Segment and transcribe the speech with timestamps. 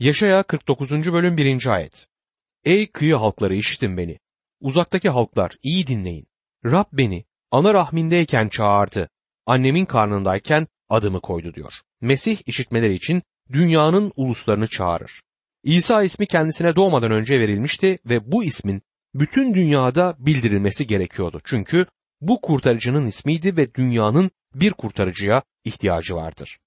[0.00, 0.90] Yaşaya 49.
[1.12, 1.66] bölüm 1.
[1.66, 2.06] ayet.
[2.64, 4.18] Ey kıyı halkları işitin beni.
[4.60, 6.26] Uzaktaki halklar iyi dinleyin.
[6.64, 9.08] Rab beni ana rahmindeyken çağırdı.
[9.46, 11.72] Annemin karnındayken adımı koydu diyor.
[12.00, 15.22] Mesih işitmeleri için dünyanın uluslarını çağırır.
[15.64, 18.82] İsa ismi kendisine doğmadan önce verilmişti ve bu ismin
[19.14, 21.40] bütün dünyada bildirilmesi gerekiyordu.
[21.44, 21.86] Çünkü
[22.20, 26.58] bu kurtarıcının ismiydi ve dünyanın bir kurtarıcıya ihtiyacı vardır.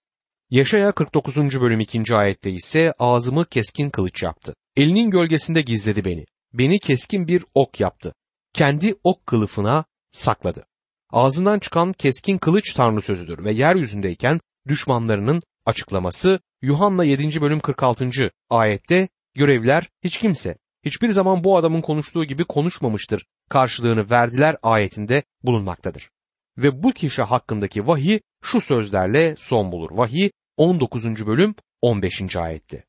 [0.54, 1.38] Yaşaya 49.
[1.38, 2.16] bölüm 2.
[2.16, 4.56] ayette ise ağzımı keskin kılıç yaptı.
[4.76, 6.26] Elinin gölgesinde gizledi beni.
[6.54, 8.14] Beni keskin bir ok yaptı.
[8.54, 10.66] Kendi ok kılıfına sakladı.
[11.12, 17.42] Ağzından çıkan keskin kılıç tanrı sözüdür ve yeryüzündeyken düşmanlarının açıklaması Yuhanna 7.
[17.42, 18.10] bölüm 46.
[18.50, 26.10] ayette görevler hiç kimse hiçbir zaman bu adamın konuştuğu gibi konuşmamıştır karşılığını verdiler ayetinde bulunmaktadır.
[26.58, 29.92] Ve bu kişi hakkındaki vahiy şu sözlerle son bulur.
[29.92, 31.06] Vahiy 19.
[31.06, 32.36] bölüm 15.
[32.36, 32.84] ayette.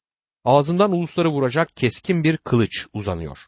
[0.44, 3.38] Ağzından ulusları vuracak keskin bir kılıç uzanıyor.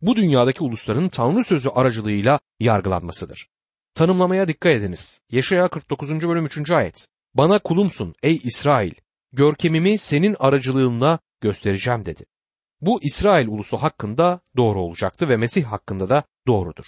[0.00, 3.48] Bu dünyadaki ulusların Tanrı sözü aracılığıyla yargılanmasıdır.
[3.94, 5.22] Tanımlamaya dikkat ediniz.
[5.30, 6.10] Yaşaya 49.
[6.10, 6.70] bölüm 3.
[6.70, 7.08] ayet.
[7.34, 8.92] Bana kulumsun ey İsrail,
[9.32, 12.24] görkemimi senin aracılığınla göstereceğim dedi.
[12.80, 16.86] Bu İsrail ulusu hakkında doğru olacaktı ve Mesih hakkında da doğrudur.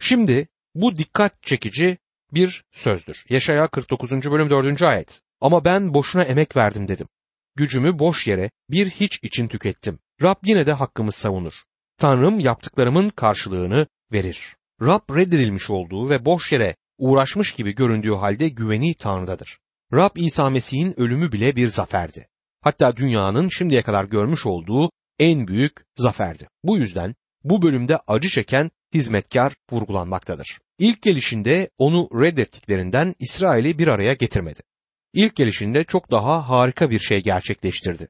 [0.00, 1.98] Şimdi bu dikkat çekici
[2.32, 3.24] bir sözdür.
[3.28, 4.10] Yaşaya 49.
[4.10, 4.82] bölüm 4.
[4.82, 5.22] ayet.
[5.42, 7.08] Ama ben boşuna emek verdim dedim.
[7.56, 9.98] Gücümü boş yere bir hiç için tükettim.
[10.22, 11.52] Rab yine de hakkımı savunur.
[11.98, 14.56] Tanrım yaptıklarımın karşılığını verir.
[14.82, 19.58] Rab reddedilmiş olduğu ve boş yere uğraşmış gibi göründüğü halde güveni Tanrı'dadır.
[19.92, 22.28] Rab İsa Mesih'in ölümü bile bir zaferdi.
[22.60, 26.48] Hatta dünyanın şimdiye kadar görmüş olduğu en büyük zaferdi.
[26.64, 30.58] Bu yüzden bu bölümde acı çeken hizmetkar vurgulanmaktadır.
[30.78, 34.60] İlk gelişinde onu reddettiklerinden İsrail'i bir araya getirmedi.
[35.12, 38.08] İlk gelişinde çok daha harika bir şey gerçekleştirdi.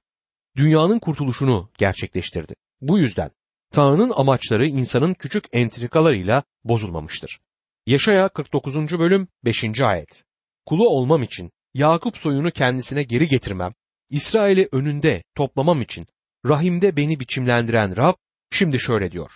[0.56, 2.54] Dünyanın kurtuluşunu gerçekleştirdi.
[2.80, 3.30] Bu yüzden
[3.72, 7.40] Tanrı'nın amaçları insanın küçük entrikalarıyla bozulmamıştır.
[7.86, 8.74] Yaşaya 49.
[8.98, 9.80] bölüm 5.
[9.80, 10.24] ayet.
[10.66, 13.72] Kulu olmam için Yakup soyunu kendisine geri getirmem,
[14.10, 16.06] İsrail'i önünde toplamam için
[16.46, 18.14] rahimde beni biçimlendiren Rab
[18.50, 19.30] şimdi şöyle diyor.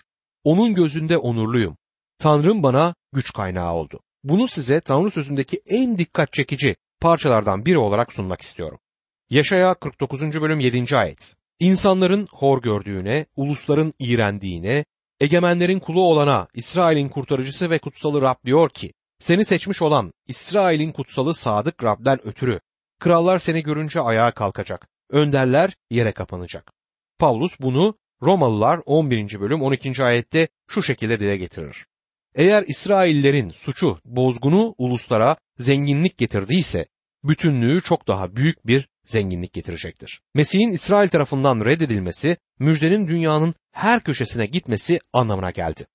[0.45, 1.77] Onun gözünde onurluyum.
[2.19, 4.01] Tanrım bana güç kaynağı oldu.
[4.25, 8.79] Bunu size Tanrı sözündeki en dikkat çekici parçalardan biri olarak sunmak istiyorum.
[9.31, 10.23] Yaşaya 49.
[10.23, 10.97] bölüm 7.
[10.97, 11.35] ayet.
[11.61, 14.85] İnsanların hor gördüğüne, ulusların iğrendiğine,
[15.21, 21.35] egemenlerin kulu olana, İsrail'in kurtarıcısı ve kutsalı Rab diyor ki, seni seçmiş olan İsrail'in kutsalı
[21.35, 22.61] sadık Rab'den ötürü,
[22.99, 26.73] krallar seni görünce ayağa kalkacak, önderler yere kapanacak.
[27.19, 29.41] Pavlus bunu Romalılar 11.
[29.41, 30.05] bölüm 12.
[30.05, 31.87] ayette şu şekilde dile getirir.
[32.35, 36.87] Eğer İsraillerin suçu bozgunu uluslara zenginlik getirdiyse
[37.25, 40.21] bütünlüğü çok daha büyük bir zenginlik getirecektir.
[40.35, 45.87] Mesih'in İsrail tarafından reddedilmesi, müjdenin dünyanın her köşesine gitmesi anlamına geldi.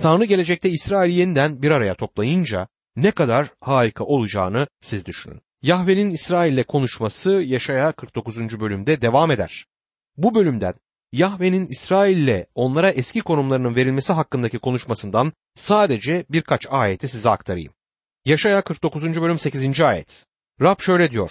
[0.00, 5.40] Tanrı gelecekte İsrail'i yeniden bir araya toplayınca ne kadar harika olacağını siz düşünün.
[5.62, 8.60] Yahve'nin İsrail'le konuşması Yaşaya 49.
[8.60, 9.66] bölümde devam eder.
[10.16, 10.74] Bu bölümden
[11.12, 17.72] Yahve'nin İsrail'le onlara eski konumlarının verilmesi hakkındaki konuşmasından sadece birkaç ayeti size aktarayım.
[18.26, 19.02] Yaşaya 49.
[19.02, 19.80] bölüm 8.
[19.80, 20.26] ayet.
[20.62, 21.30] Rab şöyle diyor.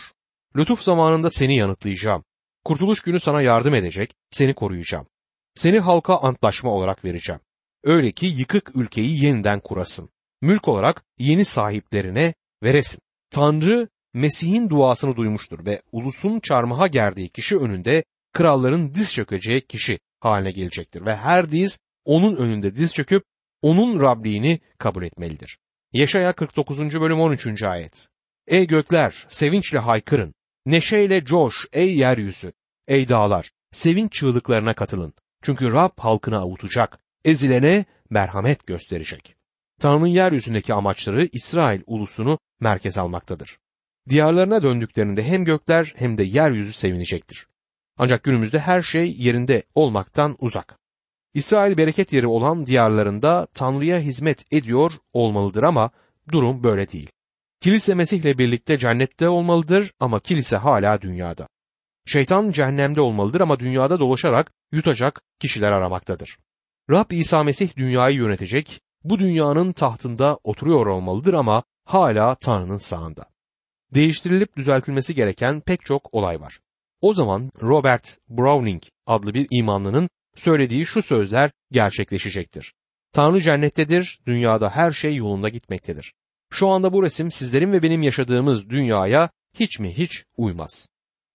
[0.56, 2.24] Lütuf zamanında seni yanıtlayacağım.
[2.66, 5.08] Kurtuluş günü sana yardım edecek, seni koruyacağım.
[5.56, 7.42] Seni halka antlaşma olarak vereceğim.
[7.84, 10.10] Öyle ki yıkık ülkeyi yeniden kurasın.
[10.42, 12.34] Mülk olarak yeni sahiplerine
[12.64, 13.00] veresin.
[13.30, 20.52] Tanrı Mesih'in duasını duymuştur ve ulusun çarmıha gerdiği kişi önünde kralların diz çökeceği kişi haline
[20.52, 23.24] gelecektir ve her diz onun önünde diz çöküp
[23.62, 25.58] onun Rabliğini kabul etmelidir.
[25.96, 26.80] Yaşaya 49.
[26.80, 27.64] bölüm 13.
[27.64, 28.08] ayet.
[28.48, 30.34] Ey gökler sevinçle haykırın,
[30.66, 32.54] neşeyle coş ey yeryüzü,
[32.88, 35.14] ey dağlar sevinç çığlıklarına katılın.
[35.44, 39.36] Çünkü Rab halkını avutacak, ezilene merhamet gösterecek.
[39.80, 43.58] Tanrı'nın yeryüzündeki amaçları İsrail ulusunu merkez almaktadır.
[44.10, 47.48] Diyarlarına döndüklerinde hem gökler hem de yeryüzü sevinecektir.
[47.98, 50.78] Ancak günümüzde her şey yerinde olmaktan uzak.
[51.36, 55.90] İsrail bereket yeri olan diyarlarında Tanrı'ya hizmet ediyor olmalıdır ama
[56.32, 57.10] durum böyle değil.
[57.62, 61.48] Kilise Mesih'le birlikte cennette olmalıdır ama kilise hala dünyada.
[62.06, 66.38] Şeytan cehennemde olmalıdır ama dünyada dolaşarak yutacak kişiler aramaktadır.
[66.90, 73.26] Rab İsa Mesih dünyayı yönetecek, bu dünyanın tahtında oturuyor olmalıdır ama hala Tanrı'nın sağında.
[73.94, 76.60] Değiştirilip düzeltilmesi gereken pek çok olay var.
[77.02, 82.74] O zaman Robert Browning adlı bir imanlının söylediği şu sözler gerçekleşecektir.
[83.12, 86.14] Tanrı cennettedir, dünyada her şey yolunda gitmektedir.
[86.52, 90.90] Şu anda bu resim sizlerin ve benim yaşadığımız dünyaya hiç mi hiç uymaz.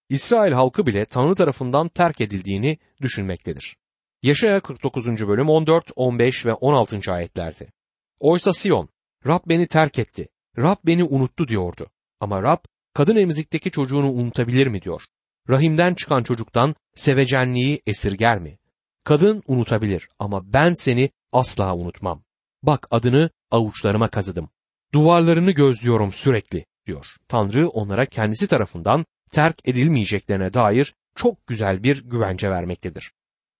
[0.08, 3.76] İsrail halkı bile Tanrı tarafından terk edildiğini düşünmektedir.
[4.22, 5.06] Yaşaya 49.
[5.06, 7.12] bölüm 14, 15 ve 16.
[7.12, 7.72] ayetlerdi.
[8.20, 8.88] Oysa Sion,
[9.26, 11.90] Rab beni terk etti, Rab beni unuttu diyordu.
[12.20, 12.58] Ama Rab,
[12.94, 15.02] kadın emzikteki çocuğunu unutabilir mi diyor.
[15.48, 18.58] Rahimden çıkan çocuktan sevecenliği esirger mi?
[19.04, 22.22] Kadın unutabilir ama ben seni asla unutmam.
[22.62, 24.50] Bak adını avuçlarıma kazıdım.
[24.94, 27.06] Duvarlarını gözlüyorum sürekli diyor.
[27.28, 33.12] Tanrı onlara kendisi tarafından terk edilmeyeceklerine dair çok güzel bir güvence vermektedir.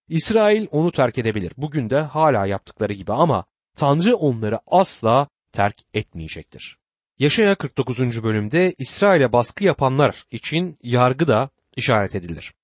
[0.08, 1.52] İsrail onu terk edebilir.
[1.56, 3.44] Bugün de hala yaptıkları gibi ama
[3.76, 6.78] Tanrı onları asla terk etmeyecektir.
[7.18, 8.22] Yaşaya 49.
[8.22, 12.54] bölümde İsrail'e baskı yapanlar için yargı da işaret edilir.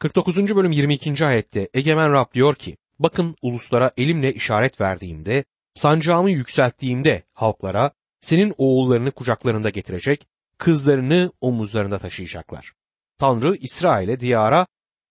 [0.00, 0.56] 49.
[0.56, 1.24] bölüm 22.
[1.24, 7.90] ayette Egemen Rab diyor ki, bakın uluslara elimle işaret verdiğimde, sancağımı yükselttiğimde halklara,
[8.20, 10.26] senin oğullarını kucaklarında getirecek,
[10.58, 12.72] kızlarını omuzlarında taşıyacaklar.
[13.18, 14.66] Tanrı İsrail'e diyara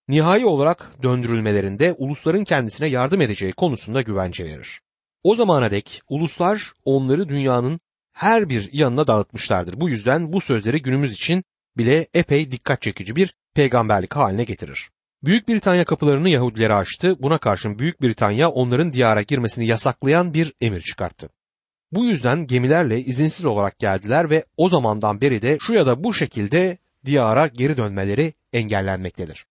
[0.07, 4.81] nihai olarak döndürülmelerinde ulusların kendisine yardım edeceği konusunda güvence verir.
[5.23, 7.79] O zamana dek uluslar onları dünyanın
[8.13, 9.79] her bir yanına dağıtmışlardır.
[9.79, 11.43] Bu yüzden bu sözleri günümüz için
[11.77, 14.89] bile epey dikkat çekici bir peygamberlik haline getirir.
[15.23, 17.15] Büyük Britanya kapılarını Yahudilere açtı.
[17.19, 21.29] Buna karşın Büyük Britanya onların diyara girmesini yasaklayan bir emir çıkarttı.
[21.91, 26.13] Bu yüzden gemilerle izinsiz olarak geldiler ve o zamandan beri de şu ya da bu
[26.13, 29.45] şekilde diyara geri dönmeleri engellenmektedir.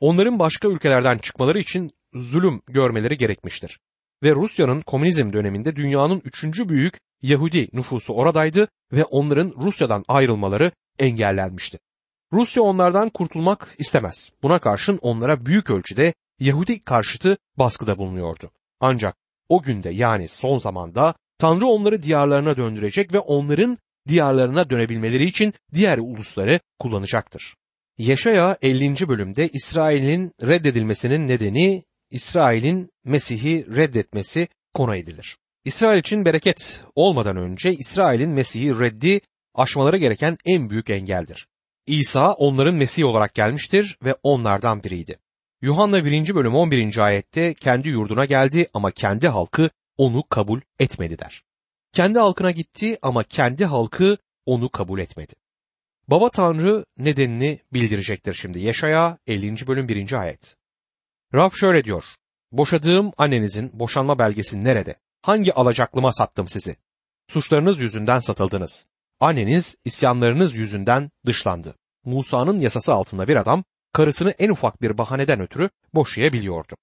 [0.00, 3.80] Onların başka ülkelerden çıkmaları için zulüm görmeleri gerekmiştir.
[4.22, 11.78] Ve Rusya'nın komünizm döneminde dünyanın üçüncü büyük Yahudi nüfusu oradaydı ve onların Rusya'dan ayrılmaları engellenmişti.
[12.32, 14.32] Rusya onlardan kurtulmak istemez.
[14.42, 18.50] Buna karşın onlara büyük ölçüde Yahudi karşıtı baskıda bulunuyordu.
[18.80, 19.16] Ancak
[19.48, 23.78] o günde yani son zamanda Tanrı onları diyarlarına döndürecek ve onların
[24.08, 27.56] diyarlarına dönebilmeleri için diğer ulusları kullanacaktır.
[27.98, 29.08] Yaşaya 50.
[29.08, 35.36] bölümde İsrail'in reddedilmesinin nedeni İsrail'in Mesih'i reddetmesi konu edilir.
[35.64, 39.20] İsrail için bereket olmadan önce İsrail'in Mesih'i reddi
[39.58, 41.48] aşmaları gereken en büyük engeldir.
[41.86, 45.18] İsa onların Mesih olarak gelmiştir ve onlardan biriydi.
[45.62, 46.34] Yuhanna 1.
[46.34, 46.98] bölüm 11.
[46.98, 51.42] ayette kendi yurduna geldi ama kendi halkı onu kabul etmedi der.
[51.92, 55.34] Kendi halkına gitti ama kendi halkı onu kabul etmedi.
[56.08, 58.60] Baba Tanrı nedenini bildirecektir şimdi.
[58.60, 59.66] Yaşaya 50.
[59.66, 60.12] bölüm 1.
[60.12, 60.56] ayet.
[61.34, 62.04] Rab şöyle diyor.
[62.52, 64.96] Boşadığım annenizin boşanma belgesi nerede?
[65.22, 66.76] Hangi alacaklıma sattım sizi?
[67.28, 68.86] Suçlarınız yüzünden satıldınız.
[69.20, 71.74] Anneniz isyanlarınız yüzünden dışlandı.
[72.04, 76.74] Musa'nın yasası altında bir adam karısını en ufak bir bahaneden ötürü boşayabiliyordu.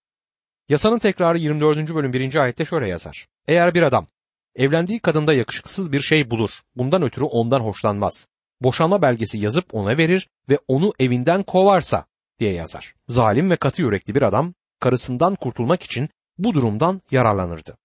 [0.70, 1.96] Yasanın tekrarı 24.
[1.96, 2.36] bölüm 1.
[2.36, 3.28] ayette şöyle yazar.
[3.48, 4.08] Eğer bir adam
[4.56, 8.28] evlendiği kadında yakışıksız bir şey bulur, bundan ötürü ondan hoşlanmaz.
[8.62, 12.06] Boşanma belgesi yazıp ona verir ve onu evinden kovarsa
[12.40, 12.94] diye yazar.
[13.08, 17.78] Zalim ve katı yürekli bir adam karısından kurtulmak için bu durumdan yararlanırdı.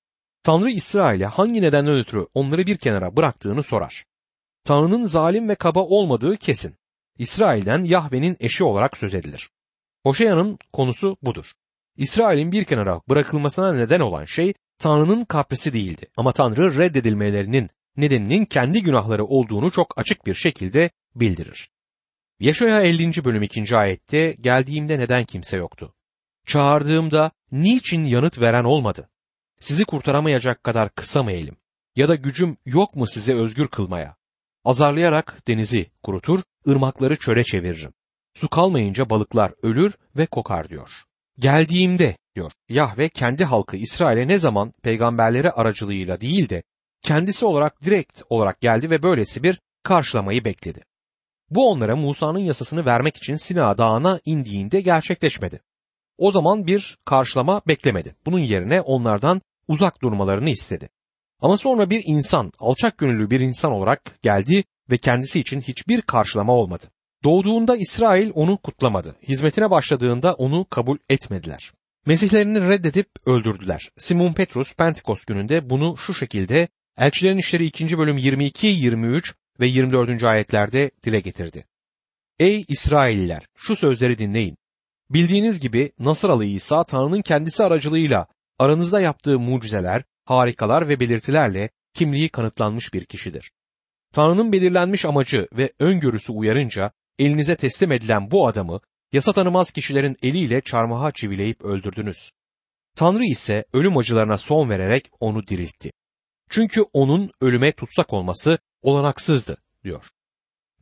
[0.42, 4.04] Tanrı İsrail'e hangi nedenden ötürü onları bir kenara bıraktığını sorar.
[4.64, 6.76] Tanrı'nın zalim ve kaba olmadığı kesin.
[7.18, 9.50] İsrail'den Yahve'nin eşi olarak söz edilir.
[10.02, 11.52] Hoşeya'nın konusu budur.
[11.96, 16.06] İsrail'in bir kenara bırakılmasına neden olan şey Tanrı'nın kaprisi değildi.
[16.16, 21.70] Ama Tanrı reddedilmelerinin nedeninin kendi günahları olduğunu çok açık bir şekilde bildirir.
[22.40, 23.24] Yaşaya 50.
[23.24, 23.76] bölüm 2.
[23.76, 25.94] ayette geldiğimde neden kimse yoktu?
[26.46, 29.10] Çağırdığımda niçin yanıt veren olmadı?
[29.60, 31.56] Sizi kurtaramayacak kadar kısa mı elim?
[31.96, 34.19] Ya da gücüm yok mu size özgür kılmaya?
[34.70, 37.92] Azarlayarak denizi kurutur, ırmakları çöle çeviririm.
[38.34, 40.90] Su kalmayınca balıklar ölür ve kokar diyor.
[41.38, 46.62] Geldiğimde diyor Yahve kendi halkı İsrail'e ne zaman peygamberleri aracılığıyla değil de
[47.02, 50.80] kendisi olarak direkt olarak geldi ve böylesi bir karşılamayı bekledi.
[51.50, 55.60] Bu onlara Musa'nın yasasını vermek için Sina Dağı'na indiğinde gerçekleşmedi.
[56.18, 58.16] O zaman bir karşılama beklemedi.
[58.26, 60.88] Bunun yerine onlardan uzak durmalarını istedi.
[61.40, 66.52] Ama sonra bir insan, alçak gönüllü bir insan olarak geldi ve kendisi için hiçbir karşılama
[66.52, 66.86] olmadı.
[67.24, 69.16] Doğduğunda İsrail onu kutlamadı.
[69.28, 71.72] Hizmetine başladığında onu kabul etmediler.
[72.06, 73.90] Mesihlerini reddedip öldürdüler.
[73.98, 76.68] Simon Petrus Pentekost gününde bunu şu şekilde
[76.98, 77.98] Elçilerin İşleri 2.
[77.98, 80.24] bölüm 22, 23 ve 24.
[80.24, 81.64] ayetlerde dile getirdi.
[82.38, 84.56] Ey İsrailliler şu sözleri dinleyin.
[85.10, 88.26] Bildiğiniz gibi Nasıralı İsa Tanrı'nın kendisi aracılığıyla
[88.58, 93.52] aranızda yaptığı mucizeler, harikalar ve belirtilerle kimliği kanıtlanmış bir kişidir.
[94.12, 98.80] Tanrı'nın belirlenmiş amacı ve öngörüsü uyarınca elinize teslim edilen bu adamı
[99.12, 102.32] yasa tanımaz kişilerin eliyle çarmıha çivileyip öldürdünüz.
[102.96, 105.92] Tanrı ise ölüm acılarına son vererek onu diriltti.
[106.50, 110.04] Çünkü onun ölüme tutsak olması olanaksızdı diyor.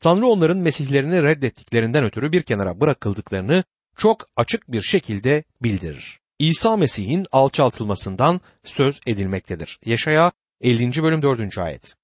[0.00, 3.64] Tanrı onların mesihlerini reddettiklerinden ötürü bir kenara bırakıldıklarını
[3.96, 6.17] çok açık bir şekilde bildirir.
[6.38, 9.78] İsa Mesih'in alçaltılmasından söz edilmektedir.
[9.84, 11.02] Yaşaya 50.
[11.02, 11.58] bölüm 4.
[11.58, 11.94] ayet.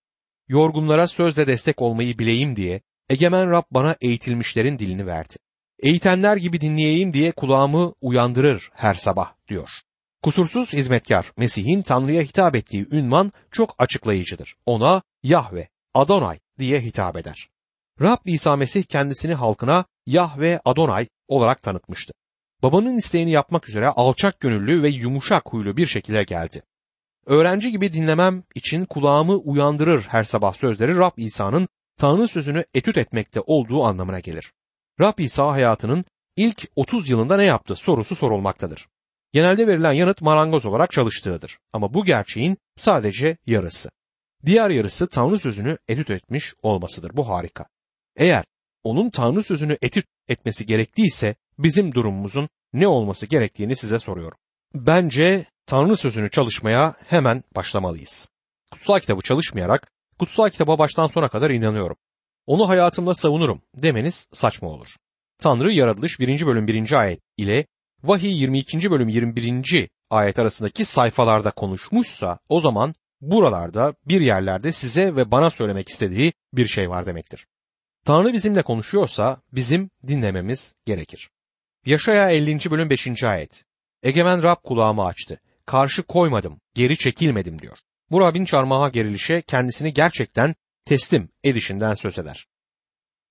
[0.48, 5.34] Yorgunlara sözle destek olmayı bileyim diye egemen Rab bana eğitilmişlerin dilini verdi.
[5.78, 9.70] Eğitenler gibi dinleyeyim diye kulağımı uyandırır her sabah diyor.
[10.22, 14.56] Kusursuz hizmetkar Mesih'in Tanrı'ya hitap ettiği ünvan çok açıklayıcıdır.
[14.66, 17.48] Ona Yahve, Adonay diye hitap eder.
[18.00, 22.12] Rab İsa Mesih kendisini halkına Yahve Adonay olarak tanıtmıştı.
[22.64, 26.62] Babanın isteğini yapmak üzere alçak gönüllü ve yumuşak huylu bir şekilde geldi.
[27.26, 33.40] Öğrenci gibi dinlemem için kulağımı uyandırır her sabah sözleri Rab İsa'nın Tanrı sözünü etüt etmekte
[33.40, 34.52] olduğu anlamına gelir.
[35.00, 36.04] Rab İsa hayatının
[36.36, 38.88] ilk 30 yılında ne yaptı sorusu sorulmaktadır.
[39.32, 41.58] Genelde verilen yanıt marangoz olarak çalıştığıdır.
[41.72, 43.90] Ama bu gerçeğin sadece yarısı.
[44.46, 47.16] Diğer yarısı Tanrı sözünü etüt etmiş olmasıdır.
[47.16, 47.66] Bu harika.
[48.16, 48.44] Eğer
[48.84, 54.38] onun Tanrı sözünü etüt etmesi gerektiyse bizim durumumuzun ne olması gerektiğini size soruyorum.
[54.74, 58.28] Bence Tanrı sözünü çalışmaya hemen başlamalıyız.
[58.72, 61.96] Kutsal kitabı çalışmayarak kutsal kitaba baştan sona kadar inanıyorum.
[62.46, 64.88] Onu hayatımda savunurum demeniz saçma olur.
[65.38, 66.46] Tanrı yaratılış 1.
[66.46, 66.92] bölüm 1.
[66.92, 67.66] ayet ile
[68.02, 68.90] vahiy 22.
[68.90, 69.88] bölüm 21.
[70.10, 76.66] ayet arasındaki sayfalarda konuşmuşsa o zaman buralarda bir yerlerde size ve bana söylemek istediği bir
[76.66, 77.46] şey var demektir.
[78.04, 81.30] Tanrı bizimle konuşuyorsa bizim dinlememiz gerekir.
[81.86, 82.70] Yaşaya 50.
[82.70, 83.22] bölüm 5.
[83.22, 83.64] ayet.
[84.02, 85.40] Egemen Rab kulağımı açtı.
[85.66, 87.78] Karşı koymadım, geri çekilmedim diyor.
[88.10, 92.46] Bu Rab'in çarmıha gerilişe kendisini gerçekten teslim edişinden söz eder.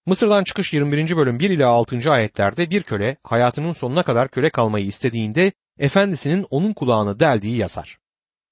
[0.06, 1.18] Mısır'dan çıkış 21.
[1.18, 2.12] bölüm 1 ile 6.
[2.12, 7.98] ayetlerde bir köle hayatının sonuna kadar köle kalmayı istediğinde efendisinin onun kulağını deldiği yazar.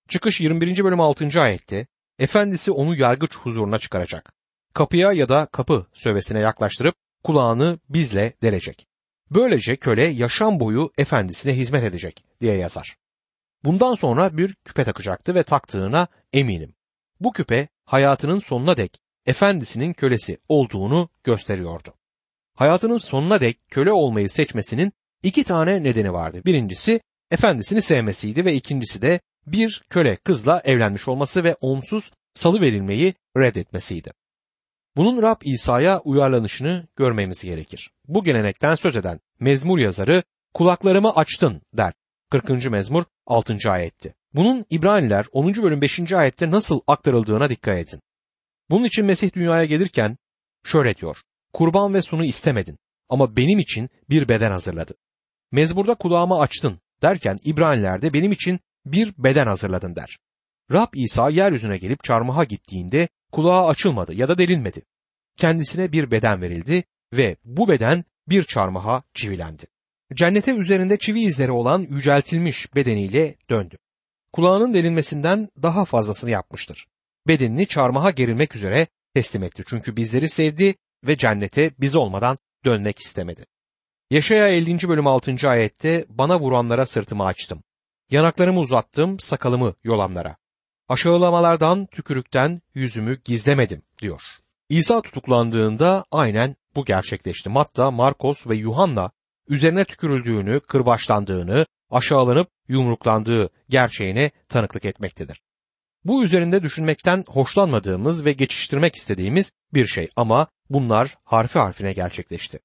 [0.10, 0.84] Çıkış 21.
[0.84, 1.42] bölüm 6.
[1.42, 1.88] ayette
[2.20, 4.34] efendisi onu yargıç huzuruna çıkaracak.
[4.74, 8.91] Kapıya ya da kapı sövesine yaklaştırıp kulağını bizle delecek.
[9.32, 12.96] Böylece köle yaşam boyu efendisine hizmet edecek diye yazar.
[13.64, 16.76] Bundan sonra bir küpe takacaktı ve taktığına eminim.
[17.20, 21.94] Bu küpe hayatının sonuna dek efendisinin kölesi olduğunu gösteriyordu.
[22.56, 26.42] Hayatının sonuna dek köle olmayı seçmesinin iki tane nedeni vardı.
[26.46, 33.14] Birincisi efendisini sevmesiydi ve ikincisi de bir köle kızla evlenmiş olması ve onsuz salı verilmeyi
[33.38, 34.12] reddetmesiydi.
[34.96, 37.92] Bunun Rab İsa'ya uyarlanışını görmemiz gerekir.
[38.08, 41.94] Bu gelenekten söz eden mezmur yazarı kulaklarımı açtın der.
[42.30, 42.72] 40.
[42.72, 43.58] mezmur 6.
[43.70, 44.16] ayetti.
[44.34, 45.54] Bunun İbraniler 10.
[45.56, 46.14] bölüm 5.
[46.14, 48.02] ayette nasıl aktarıldığına dikkat edin.
[48.70, 50.18] Bunun için Mesih dünyaya gelirken
[50.64, 51.18] şöyle diyor.
[51.54, 52.78] Kurban ve sunu istemedin
[53.10, 54.94] ama benim için bir beden hazırladı.
[55.52, 60.18] Mezburda kulağımı açtın derken İbraniler'de benim için bir beden hazırladın der.
[60.72, 64.82] Rab İsa yeryüzüne gelip çarmıha gittiğinde kulağı açılmadı ya da delinmedi.
[65.38, 66.84] Kendisine bir beden verildi
[67.14, 69.66] ve bu beden bir çarmıha çivilendi.
[70.14, 73.78] Cennete üzerinde çivi izleri olan yüceltilmiş bedeniyle döndü.
[74.34, 76.88] Kulağının delinmesinden daha fazlasını yapmıştır.
[77.28, 79.64] Bedenini çarmıha gerilmek üzere teslim etti.
[79.68, 83.46] Çünkü bizleri sevdi ve cennete biz olmadan dönmek istemedi.
[84.12, 84.90] Yaşaya 50.
[84.90, 85.36] bölüm 6.
[85.50, 87.64] ayette bana vuranlara sırtımı açtım.
[88.12, 90.36] Yanaklarımı uzattım sakalımı yolanlara.
[90.90, 94.22] Aşağılamalardan, tükürükten yüzümü gizlemedim diyor.
[94.70, 97.50] İsa tutuklandığında aynen bu gerçekleşti.
[97.50, 99.12] Matta, Markos ve Yuhanna
[99.48, 105.42] üzerine tükürüldüğünü, kırbaçlandığını, aşağılanıp yumruklandığı gerçeğine tanıklık etmektedir.
[106.06, 112.60] Bu üzerinde düşünmekten hoşlanmadığımız ve geçiştirmek istediğimiz bir şey ama bunlar harfi harfine gerçekleşti.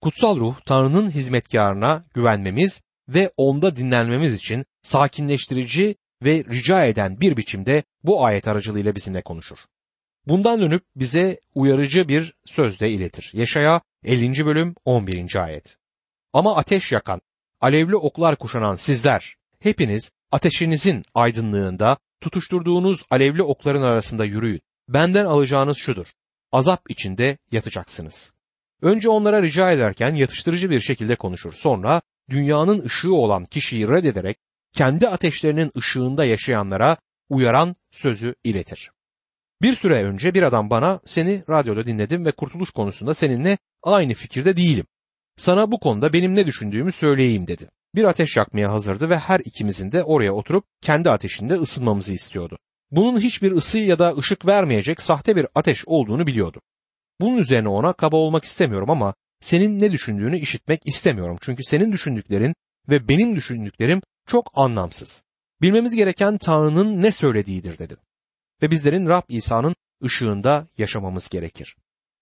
[0.00, 7.82] Kutsal ruh Tanrı'nın hizmetkarına güvenmemiz ve onda dinlenmemiz için sakinleştirici ve rica eden bir biçimde
[8.04, 9.58] bu ayet aracılığıyla bizimle konuşur.
[10.26, 13.30] Bundan dönüp bize uyarıcı bir söz de iletir.
[13.34, 14.46] Yaşaya 50.
[14.46, 15.36] bölüm 11.
[15.36, 15.76] ayet.
[16.32, 17.20] Ama ateş yakan,
[17.60, 24.60] alevli oklar kuşanan sizler, hepiniz ateşinizin aydınlığında tutuşturduğunuz alevli okların arasında yürüyün.
[24.88, 26.06] Benden alacağınız şudur.
[26.52, 28.34] Azap içinde yatacaksınız.
[28.82, 31.52] Önce onlara rica ederken yatıştırıcı bir şekilde konuşur.
[31.52, 34.38] Sonra dünyanın ışığı olan kişiyi reddederek
[34.72, 36.96] kendi ateşlerinin ışığında yaşayanlara
[37.28, 38.90] uyaran sözü iletir.
[39.62, 44.56] Bir süre önce bir adam bana seni radyoda dinledim ve kurtuluş konusunda seninle aynı fikirde
[44.56, 44.86] değilim.
[45.36, 47.68] Sana bu konuda benim ne düşündüğümü söyleyeyim dedi.
[47.94, 52.58] Bir ateş yakmaya hazırdı ve her ikimizin de oraya oturup kendi ateşinde ısınmamızı istiyordu.
[52.90, 56.60] Bunun hiçbir ısı ya da ışık vermeyecek sahte bir ateş olduğunu biliyordu.
[57.20, 61.38] Bunun üzerine ona kaba olmak istemiyorum ama senin ne düşündüğünü işitmek istemiyorum.
[61.40, 62.54] Çünkü senin düşündüklerin
[62.88, 65.22] ve benim düşündüklerim çok anlamsız.
[65.62, 67.96] Bilmemiz gereken Tanrı'nın ne söylediğidir dedim.
[68.62, 71.76] Ve bizlerin Rab İsa'nın ışığında yaşamamız gerekir.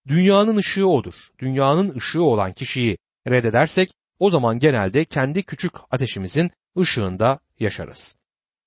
[0.09, 1.15] Dünyanın ışığı odur.
[1.39, 2.99] Dünyanın ışığı olan kişiyi
[3.29, 8.17] reddedersek o zaman genelde kendi küçük ateşimizin ışığında yaşarız.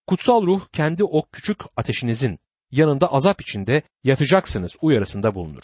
[0.08, 2.39] Kutsal ruh kendi o küçük ateşinizin
[2.72, 5.63] yanında azap içinde yatacaksınız uyarısında bulunur.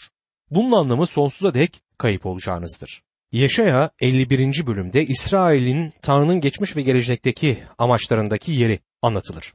[0.50, 3.02] Bunun anlamı sonsuza dek kayıp olacağınızdır.
[3.32, 4.66] Yeşaya 51.
[4.66, 9.54] bölümde İsrail'in Tanrı'nın geçmiş ve gelecekteki amaçlarındaki yeri anlatılır.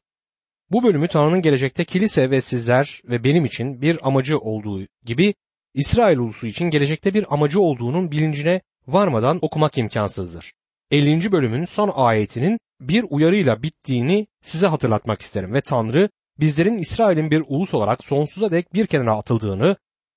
[0.71, 5.33] Bu bölümü Tanrı'nın gelecekte kilise ve sizler ve benim için bir amacı olduğu gibi
[5.73, 10.53] İsrail ulusu için gelecekte bir amacı olduğunun bilincine varmadan okumak imkansızdır.
[10.91, 11.31] 50.
[11.31, 16.09] bölümün son ayetinin bir uyarıyla bittiğini size hatırlatmak isterim ve Tanrı
[16.39, 19.75] bizlerin İsrail'in bir ulus olarak sonsuza dek bir kenara atıldığını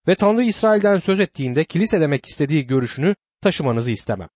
[0.08, 4.28] ve Tanrı İsrail'den söz ettiğinde kilise demek istediği görüşünü taşımanızı istemem.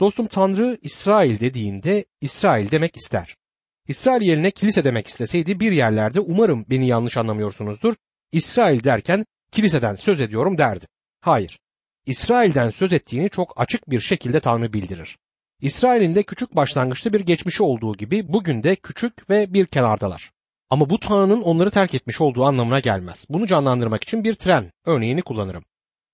[0.00, 3.36] Dostum Tanrı İsrail dediğinde İsrail demek ister.
[3.88, 7.94] İsrail yerine kilise demek isteseydi bir yerlerde umarım beni yanlış anlamıyorsunuzdur.
[8.32, 10.86] İsrail derken kiliseden söz ediyorum derdi.
[11.20, 11.58] Hayır.
[12.06, 15.18] İsrail'den söz ettiğini çok açık bir şekilde Tanrı bildirir.
[15.60, 20.30] İsrail'in de küçük başlangıçta bir geçmişi olduğu gibi bugün de küçük ve bir kenardalar.
[20.70, 23.26] Ama bu Tanrı'nın onları terk etmiş olduğu anlamına gelmez.
[23.30, 25.64] Bunu canlandırmak için bir tren örneğini kullanırım.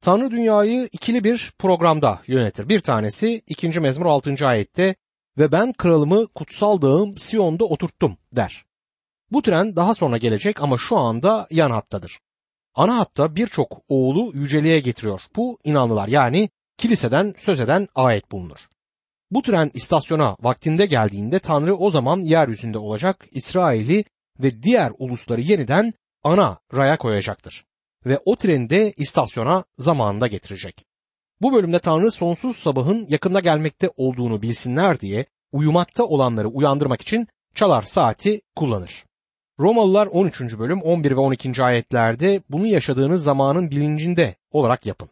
[0.01, 2.69] Tanrı dünyayı ikili bir programda yönetir.
[2.69, 3.81] Bir tanesi 2.
[3.81, 4.47] mezmur 6.
[4.47, 4.95] ayette
[5.39, 8.65] ve ben kralımı kutsal dağım Siyon'da oturttum der.
[9.31, 12.19] Bu tren daha sonra gelecek ama şu anda yan hattadır.
[12.75, 15.21] Ana hatta birçok oğlu yüceliğe getiriyor.
[15.37, 18.59] Bu inanlılar yani kiliseden söz eden ayet bulunur.
[19.31, 24.05] Bu tren istasyona vaktinde geldiğinde Tanrı o zaman yeryüzünde olacak İsrail'i
[24.41, 27.65] ve diğer ulusları yeniden ana raya koyacaktır.
[28.07, 30.85] Ve o treni de istasyona zamanında getirecek.
[31.41, 37.83] Bu bölümde Tanrı sonsuz sabahın yakında gelmekte olduğunu bilsinler diye uyumakta olanları uyandırmak için çalar
[37.83, 39.05] saati kullanır.
[39.61, 40.41] Romalılar 13.
[40.41, 41.63] bölüm 11 ve 12.
[41.63, 45.09] ayetlerde bunu yaşadığınız zamanın bilincinde olarak yapın.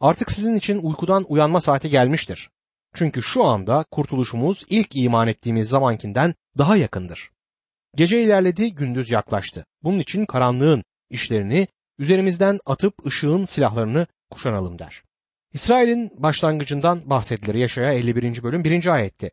[0.00, 2.50] Artık sizin için uykudan uyanma saati gelmiştir.
[2.94, 7.30] Çünkü şu anda kurtuluşumuz ilk iman ettiğimiz zamankinden daha yakındır.
[7.96, 9.66] Gece ilerledi, gündüz yaklaştı.
[9.82, 15.02] Bunun için karanlığın işlerini üzerimizden atıp ışığın silahlarını kuşanalım der.
[15.52, 18.42] İsrail'in başlangıcından bahsedilir Yaşaya 51.
[18.42, 18.86] bölüm 1.
[18.86, 19.30] ayette.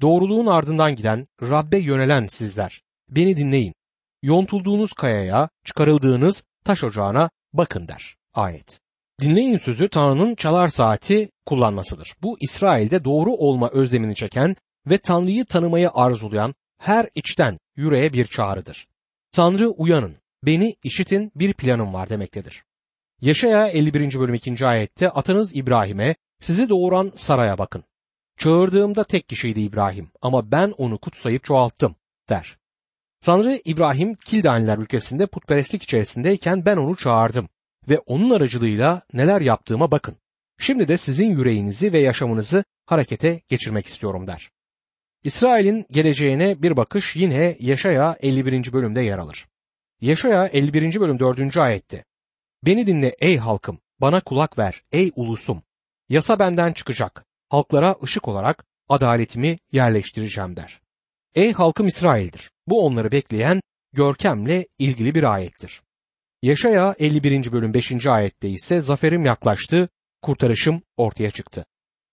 [0.00, 3.74] Doğruluğun ardından giden, Rabbe yönelen sizler, beni dinleyin.
[4.22, 8.80] Yontulduğunuz kayaya, çıkarıldığınız taş ocağına bakın der ayet.
[9.20, 12.14] Dinleyin sözü Tanrı'nın çalar saati kullanmasıdır.
[12.22, 14.56] Bu İsrail'de doğru olma özlemini çeken
[14.86, 18.86] ve Tanrı'yı tanımayı arzulayan her içten yüreğe bir çağrıdır.
[19.32, 22.64] Tanrı uyanın, beni işitin bir planım var demektedir.
[23.20, 24.18] Yaşaya 51.
[24.18, 24.66] bölüm 2.
[24.66, 27.84] ayette atanız İbrahim'e sizi doğuran saraya bakın.
[28.38, 31.96] Çağırdığımda tek kişiydi İbrahim ama ben onu kutsayıp çoğalttım
[32.28, 32.58] der.
[33.20, 37.48] Tanrı İbrahim Kildaniler ülkesinde putperestlik içerisindeyken ben onu çağırdım
[37.88, 40.16] ve onun aracılığıyla neler yaptığıma bakın.
[40.58, 44.50] Şimdi de sizin yüreğinizi ve yaşamınızı harekete geçirmek istiyorum der.
[45.24, 48.72] İsrail'in geleceğine bir bakış yine Yaşaya 51.
[48.72, 49.46] bölümde yer alır.
[50.00, 51.00] Yaşaya 51.
[51.00, 51.56] bölüm 4.
[51.56, 52.04] ayette.
[52.64, 55.62] Beni dinle ey halkım, bana kulak ver ey ulusum.
[56.08, 60.80] Yasa benden çıkacak, halklara ışık olarak adaletimi yerleştireceğim der.
[61.34, 62.50] Ey halkım İsrail'dir.
[62.66, 63.60] Bu onları bekleyen
[63.92, 65.82] görkemle ilgili bir ayettir.
[66.42, 67.52] Yaşaya 51.
[67.52, 68.06] bölüm 5.
[68.06, 69.88] ayette ise zaferim yaklaştı,
[70.22, 71.66] kurtarışım ortaya çıktı.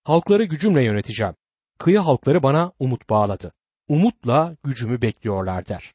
[0.04, 1.34] Halkları gücümle yöneteceğim.
[1.78, 3.52] Kıyı halkları bana umut bağladı.
[3.88, 5.94] Umutla gücümü bekliyorlar der.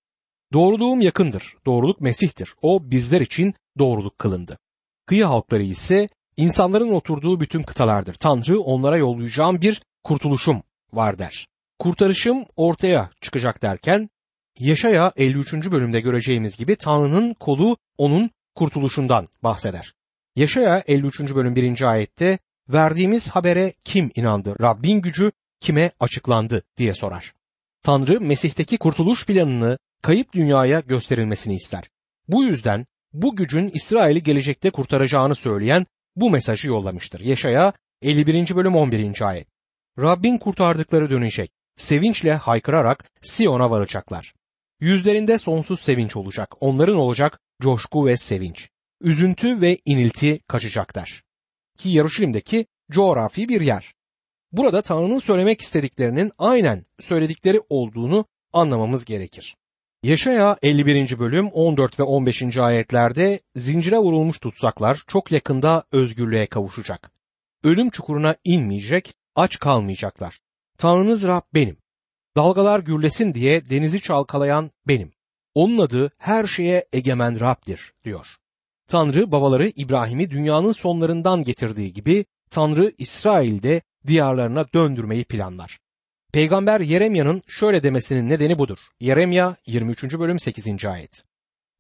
[0.53, 1.55] Doğruluğum yakındır.
[1.65, 2.53] Doğruluk Mesih'tir.
[2.61, 4.57] O bizler için doğruluk kılındı.
[5.05, 8.13] Kıyı halkları ise insanların oturduğu bütün kıtalardır.
[8.13, 11.47] Tanrı onlara yollayacağım bir kurtuluşum var der.
[11.79, 14.09] Kurtarışım ortaya çıkacak derken
[14.59, 15.53] Yaşaya 53.
[15.53, 19.93] bölümde göreceğimiz gibi Tanrı'nın kolu onun kurtuluşundan bahseder.
[20.35, 21.19] Yaşaya 53.
[21.19, 21.81] bölüm 1.
[21.81, 24.55] ayette verdiğimiz habere kim inandı?
[24.61, 27.33] Rabbin gücü kime açıklandı diye sorar.
[27.83, 31.89] Tanrı Mesih'teki kurtuluş planını kayıp dünyaya gösterilmesini ister.
[32.27, 35.85] Bu yüzden bu gücün İsrail'i gelecekte kurtaracağını söyleyen
[36.15, 37.19] bu mesajı yollamıştır.
[37.19, 38.55] Yaşaya 51.
[38.55, 39.21] bölüm 11.
[39.21, 39.47] ayet.
[39.99, 41.51] Rabbin kurtardıkları dönecek.
[41.77, 44.33] Sevinçle haykırarak Siyon'a varacaklar.
[44.79, 46.55] Yüzlerinde sonsuz sevinç olacak.
[46.59, 48.69] Onların olacak coşku ve sevinç.
[49.01, 51.23] Üzüntü ve inilti kaçacaklar.
[51.77, 53.93] Ki Yaruşilim'deki coğrafi bir yer.
[54.51, 59.55] Burada Tanrı'nın söylemek istediklerinin aynen söyledikleri olduğunu anlamamız gerekir.
[60.03, 61.19] Yaşaya 51.
[61.19, 62.57] bölüm 14 ve 15.
[62.57, 67.11] ayetlerde zincire vurulmuş tutsaklar çok yakında özgürlüğe kavuşacak.
[67.63, 70.39] Ölüm çukuruna inmeyecek, aç kalmayacaklar.
[70.77, 71.77] Tanrınız Rab benim.
[72.37, 75.11] Dalgalar gürlesin diye denizi çalkalayan benim.
[75.53, 78.27] Onun adı her şeye egemen Rab'dir diyor.
[78.87, 85.79] Tanrı babaları İbrahim'i dünyanın sonlarından getirdiği gibi Tanrı İsrail'de diyarlarına döndürmeyi planlar.
[86.33, 88.77] Peygamber Yeremya'nın şöyle demesinin nedeni budur.
[88.99, 90.03] Yeremya 23.
[90.03, 90.85] bölüm 8.
[90.85, 91.23] ayet.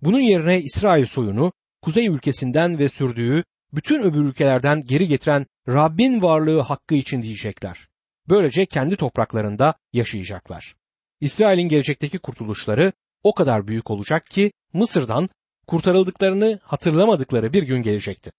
[0.01, 6.61] Bunun yerine İsrail soyunu kuzey ülkesinden ve sürdüğü bütün öbür ülkelerden geri getiren Rabbin varlığı
[6.61, 7.87] hakkı için diyecekler.
[8.29, 10.75] Böylece kendi topraklarında yaşayacaklar.
[11.21, 15.29] İsrail'in gelecekteki kurtuluşları o kadar büyük olacak ki Mısır'dan
[15.67, 18.31] kurtarıldıklarını hatırlamadıkları bir gün gelecekti.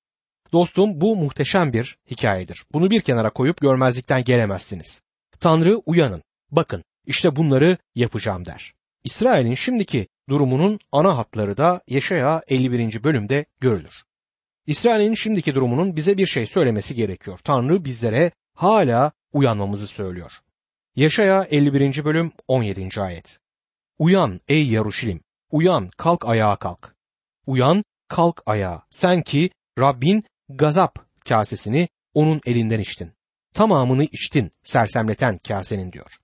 [0.53, 2.64] Dostum bu muhteşem bir hikayedir.
[2.73, 5.03] Bunu bir kenara koyup görmezlikten gelemezsiniz.
[5.40, 8.72] Tanrı uyanın, bakın işte bunları yapacağım der.
[9.05, 13.05] İsrail'in şimdiki durumunun ana hatları da Yeşaya 51.
[13.05, 14.03] bölümde görülür.
[14.66, 17.38] İsrail'in şimdiki durumunun bize bir şey söylemesi gerekiyor.
[17.44, 20.33] Tanrı bizlere hala uyanmamızı söylüyor.
[20.96, 22.05] Yaşaya 51.
[22.05, 23.00] bölüm 17.
[23.00, 23.38] ayet.
[23.98, 26.94] Uyan ey Yaruşilim, uyan kalk ayağa kalk.
[27.46, 30.98] Uyan kalk ayağa, sen ki Rabbin gazap
[31.29, 33.12] kasesini onun elinden içtin.
[33.54, 36.16] Tamamını içtin sersemleten kasenin diyor.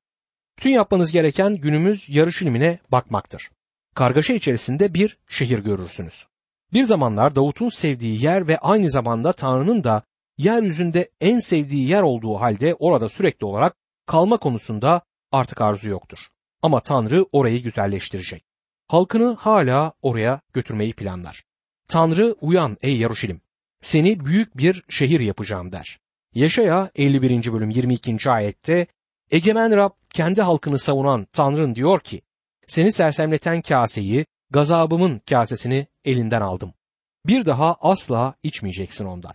[0.59, 3.51] Bütün yapmanız gereken günümüz Yaruşilim'ine bakmaktır.
[3.95, 6.27] Kargaşa içerisinde bir şehir görürsünüz.
[6.73, 10.03] Bir zamanlar Davut'un sevdiği yer ve aynı zamanda Tanrı'nın da
[10.39, 16.19] yeryüzünde en sevdiği yer olduğu halde orada sürekli olarak kalma konusunda artık arzu yoktur.
[16.63, 18.45] Ama Tanrı orayı güzelleştirecek.
[18.89, 21.45] Halkını hala oraya götürmeyi planlar.
[21.89, 23.41] Tanrı uyan ey Yaruşilim.
[23.81, 25.99] Seni büyük bir şehir yapacağım der.
[26.37, 27.53] Yaşaya 51.
[27.53, 28.31] bölüm 22.
[28.31, 28.87] ayette
[29.31, 32.23] Egemen Rab kendi halkını savunan Tanrın diyor ki
[32.67, 36.75] seni sersemleten kaseyi gazabımın kasesini elinden aldım.
[37.27, 39.33] Bir daha asla içmeyeceksin ondan.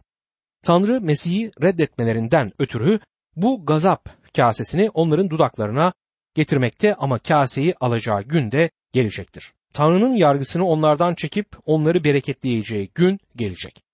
[0.63, 2.99] Tanrı Mesih'i reddetmelerinden ötürü
[3.35, 5.93] bu gazap kasesini onların dudaklarına
[6.35, 9.53] getirmekte ama kaseyi alacağı gün de gelecektir.
[9.73, 13.90] Tanrı'nın yargısını onlardan çekip onları bereketleyeceği gün gelecek.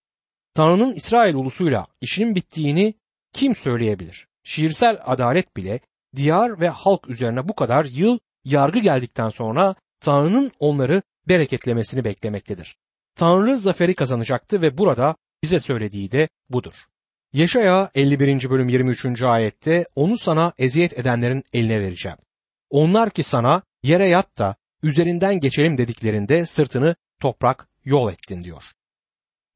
[0.58, 2.94] Tanrı'nın İsrail ulusuyla işinin bittiğini
[3.34, 4.28] kim söyleyebilir?
[4.44, 5.80] Şiirsel adalet bile
[6.16, 12.78] diyar ve halk üzerine bu kadar yıl yargı geldikten sonra Tanrı'nın onları bereketlemesini beklemektedir.
[13.16, 16.74] Tanrı zaferi kazanacaktı ve burada bize söylediği de budur.
[17.34, 18.50] Yaşaya 51.
[18.50, 19.22] bölüm 23.
[19.22, 22.18] ayette onu sana eziyet edenlerin eline vereceğim.
[22.70, 28.64] Onlar ki sana yere yat da üzerinden geçelim dediklerinde sırtını toprak yol ettin diyor.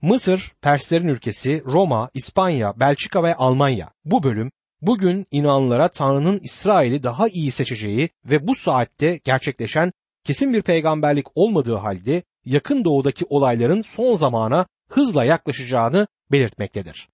[0.02, 3.92] Mısır, Perslerin ülkesi, Roma, İspanya, Belçika ve Almanya.
[4.06, 9.92] Bu bölüm bugün inanlara Tanrı'nın İsrail'i daha iyi seçeceği ve bu saatte gerçekleşen
[10.24, 17.10] kesin bir peygamberlik olmadığı halde yakın doğudaki olayların son zamana hızla yaklaşacağını belirtmektedir.